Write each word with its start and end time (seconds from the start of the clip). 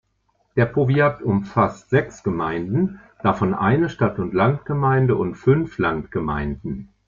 Der 0.55 0.65
Powiat 0.65 1.21
umfasst 1.21 1.91
sechs 1.91 2.23
Gemeinden, 2.23 2.99
davon 3.21 3.53
eine 3.53 3.87
Stadt-und-Land-Gemeinde 3.87 5.15
und 5.15 5.35
fünf 5.35 5.77
Landgemeinden. 5.77 6.89